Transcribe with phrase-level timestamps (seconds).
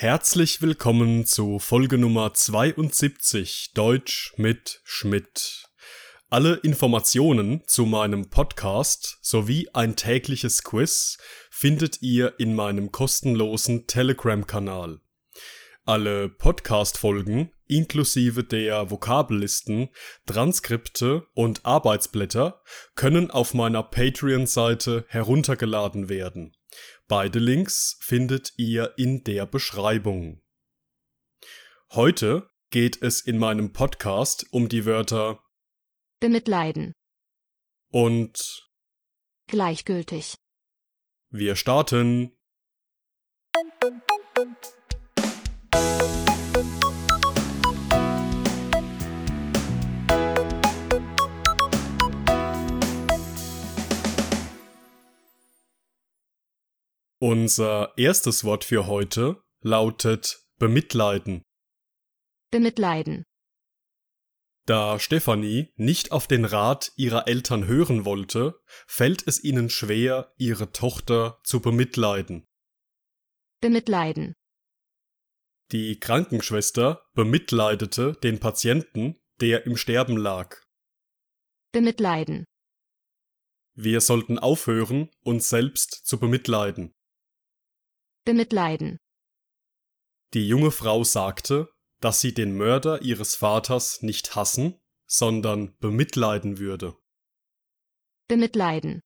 [0.00, 5.68] Herzlich willkommen zu Folge Nummer 72 Deutsch mit Schmidt.
[6.30, 11.18] Alle Informationen zu meinem Podcast sowie ein tägliches Quiz
[11.50, 15.00] findet ihr in meinem kostenlosen Telegram-Kanal.
[15.84, 19.90] Alle Podcast-Folgen inklusive der Vokabellisten,
[20.24, 22.62] Transkripte und Arbeitsblätter
[22.94, 26.56] können auf meiner Patreon-Seite heruntergeladen werden.
[27.08, 30.42] Beide Links findet ihr in der Beschreibung.
[31.92, 35.42] Heute geht es in meinem Podcast um die Wörter
[36.20, 36.92] bemitleiden,
[37.90, 38.68] und
[39.48, 40.34] gleichgültig,
[41.30, 42.36] wir starten.
[57.22, 61.42] Unser erstes Wort für heute lautet bemitleiden.
[62.50, 63.24] bemitleiden,
[64.64, 70.72] Da Stefanie nicht auf den Rat ihrer Eltern hören wollte, fällt es ihnen schwer, ihre
[70.72, 72.46] Tochter zu bemitleiden.
[73.60, 74.32] bemitleiden,
[75.72, 80.56] Die Krankenschwester bemitleidete den Patienten, der im Sterben lag.
[81.70, 82.46] bemitleiden,
[83.74, 86.94] Wir sollten aufhören, uns selbst zu bemitleiden.
[88.24, 88.98] Bemitleiden,
[90.34, 91.68] Die junge Frau sagte,
[92.00, 96.96] dass sie den Mörder ihres Vaters nicht hassen, sondern bemitleiden würde.
[98.28, 99.00] bemitleiden,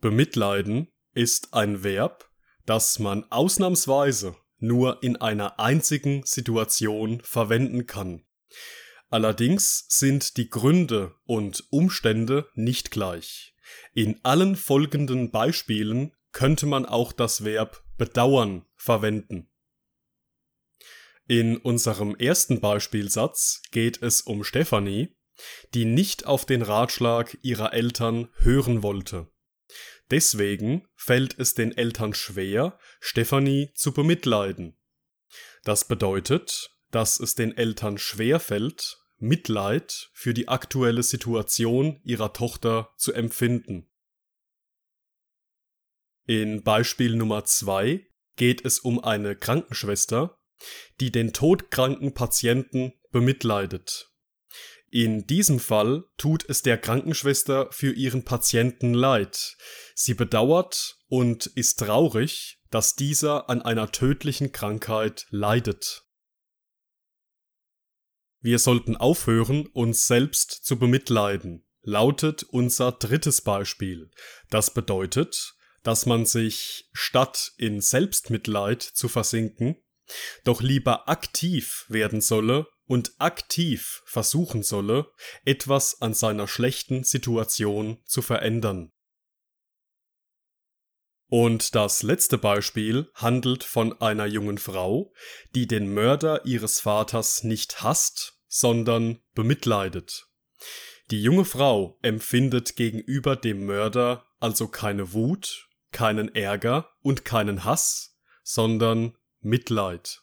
[0.00, 2.30] Bemitleiden ist ein Verb,
[2.66, 8.24] das man ausnahmsweise nur in einer einzigen Situation verwenden kann.
[9.08, 13.54] Allerdings sind die Gründe und Umstände nicht gleich.
[13.92, 19.48] In allen folgenden Beispielen könnte man auch das Verb bedauern verwenden.
[21.26, 25.16] In unserem ersten Beispielsatz geht es um Stefanie,
[25.72, 29.28] die nicht auf den Ratschlag ihrer Eltern hören wollte.
[30.10, 34.76] Deswegen fällt es den Eltern schwer, Stefanie zu bemitleiden.
[35.64, 42.92] Das bedeutet, dass es den Eltern schwer fällt, Mitleid für die aktuelle Situation ihrer Tochter
[42.98, 43.88] zu empfinden.
[46.26, 50.38] In Beispiel Nummer zwei geht es um eine Krankenschwester,
[51.00, 54.10] die den todkranken Patienten bemitleidet.
[54.90, 59.56] In diesem Fall tut es der Krankenschwester für ihren Patienten leid.
[59.94, 66.04] Sie bedauert und ist traurig, dass dieser an einer tödlichen Krankheit leidet.
[68.40, 74.10] Wir sollten aufhören, uns selbst zu bemitleiden, lautet unser drittes Beispiel.
[74.50, 75.55] Das bedeutet,
[75.86, 79.76] dass man sich, statt in Selbstmitleid zu versinken,
[80.44, 85.10] doch lieber aktiv werden solle und aktiv versuchen solle,
[85.44, 88.92] etwas an seiner schlechten Situation zu verändern.
[91.28, 95.12] Und das letzte Beispiel handelt von einer jungen Frau,
[95.54, 100.28] die den Mörder ihres Vaters nicht hasst, sondern bemitleidet.
[101.10, 108.18] Die junge Frau empfindet gegenüber dem Mörder also keine Wut, keinen Ärger und keinen Hass,
[108.42, 110.20] sondern Mitleid.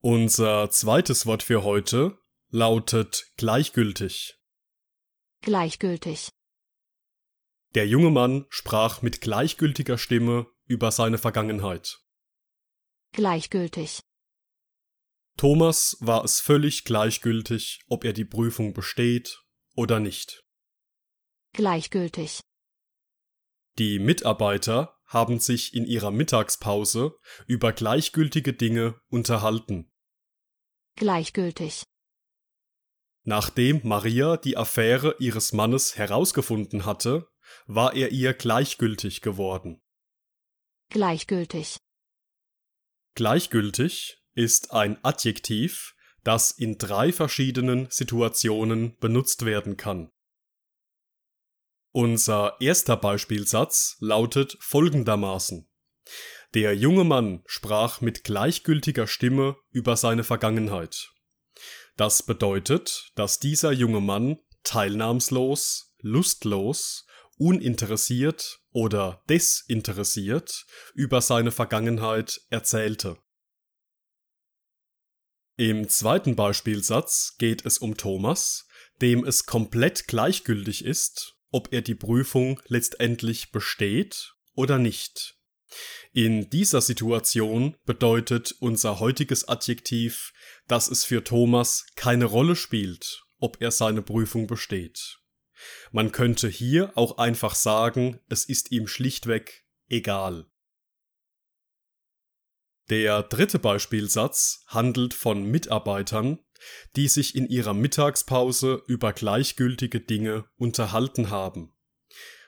[0.00, 2.20] Unser zweites Wort für heute
[2.50, 4.38] lautet gleichgültig.
[5.42, 6.28] gleichgültig,
[7.74, 11.98] Der junge Mann sprach mit gleichgültiger Stimme über seine Vergangenheit.
[13.10, 14.02] gleichgültig,
[15.36, 19.42] Thomas war es völlig gleichgültig, ob er die Prüfung besteht
[19.74, 20.42] oder nicht.
[21.52, 22.40] gleichgültig,
[23.78, 29.92] Die Mitarbeiter haben sich in ihrer Mittagspause über gleichgültige Dinge unterhalten.
[30.96, 31.84] gleichgültig,
[33.24, 37.28] Nachdem Maria die Affäre ihres Mannes herausgefunden hatte,
[37.66, 39.82] war er ihr gleichgültig geworden.
[40.88, 41.76] gleichgültig,
[43.14, 50.12] Gleichgültig ist ein Adjektiv, das in drei verschiedenen Situationen benutzt werden kann.
[51.92, 55.68] Unser erster Beispielsatz lautet folgendermaßen.
[56.54, 61.10] Der junge Mann sprach mit gleichgültiger Stimme über seine Vergangenheit.
[61.96, 67.06] Das bedeutet, dass dieser junge Mann teilnahmslos, lustlos,
[67.38, 73.16] uninteressiert oder desinteressiert über seine Vergangenheit erzählte.
[75.56, 78.66] Im zweiten Beispielsatz geht es um Thomas,
[79.00, 85.38] dem es komplett gleichgültig ist, ob er die Prüfung letztendlich besteht oder nicht.
[86.12, 90.32] In dieser Situation bedeutet unser heutiges Adjektiv,
[90.68, 95.18] dass es für Thomas keine Rolle spielt, ob er seine Prüfung besteht.
[95.90, 100.46] Man könnte hier auch einfach sagen, es ist ihm schlichtweg egal.
[102.90, 106.38] Der dritte Beispielsatz handelt von Mitarbeitern,
[106.94, 111.72] die sich in ihrer Mittagspause über gleichgültige Dinge unterhalten haben.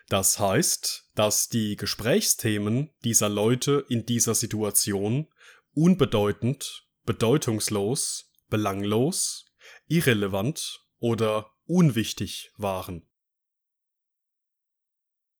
[0.08, 5.28] Das heißt, dass die Gesprächsthemen dieser Leute in dieser Situation
[5.74, 9.44] unbedeutend, bedeutungslos, belanglos,
[9.86, 13.06] irrelevant oder unwichtig waren.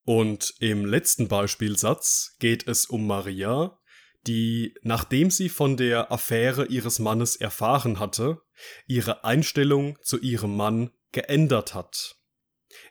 [0.04, 3.78] Und im letzten Beispielsatz geht es um Maria,
[4.26, 8.43] die, nachdem sie von der Affäre ihres Mannes erfahren hatte,
[8.87, 12.17] ihre Einstellung zu ihrem Mann geändert hat.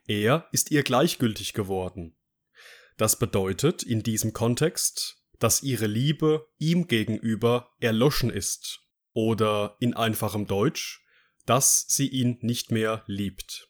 [0.08, 2.16] Er ist ihr gleichgültig geworden.
[2.98, 8.82] Das bedeutet in diesem Kontext, dass ihre Liebe ihm gegenüber erloschen ist
[9.14, 11.06] oder in einfachem Deutsch,
[11.46, 13.70] dass sie ihn nicht mehr liebt.